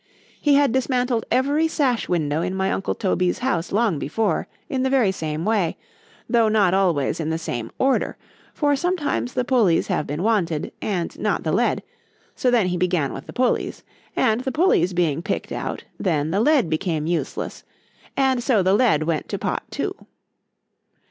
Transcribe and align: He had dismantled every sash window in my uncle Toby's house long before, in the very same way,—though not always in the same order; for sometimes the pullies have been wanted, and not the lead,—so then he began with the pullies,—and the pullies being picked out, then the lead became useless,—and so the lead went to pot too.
He 0.41 0.55
had 0.55 0.71
dismantled 0.71 1.27
every 1.29 1.67
sash 1.67 2.09
window 2.09 2.41
in 2.41 2.55
my 2.55 2.71
uncle 2.71 2.95
Toby's 2.95 3.37
house 3.45 3.71
long 3.71 3.99
before, 3.99 4.47
in 4.67 4.81
the 4.81 4.89
very 4.89 5.11
same 5.11 5.45
way,—though 5.45 6.49
not 6.49 6.73
always 6.73 7.19
in 7.19 7.29
the 7.29 7.37
same 7.37 7.69
order; 7.77 8.17
for 8.51 8.75
sometimes 8.75 9.35
the 9.35 9.45
pullies 9.45 9.85
have 9.89 10.07
been 10.07 10.23
wanted, 10.23 10.71
and 10.81 11.19
not 11.19 11.43
the 11.43 11.51
lead,—so 11.51 12.49
then 12.49 12.65
he 12.69 12.77
began 12.77 13.13
with 13.13 13.27
the 13.27 13.33
pullies,—and 13.33 14.41
the 14.41 14.51
pullies 14.51 14.93
being 14.93 15.21
picked 15.21 15.51
out, 15.51 15.83
then 15.99 16.31
the 16.31 16.39
lead 16.39 16.67
became 16.67 17.05
useless,—and 17.05 18.41
so 18.41 18.63
the 18.63 18.73
lead 18.73 19.03
went 19.03 19.29
to 19.29 19.37
pot 19.37 19.61
too. 19.69 19.93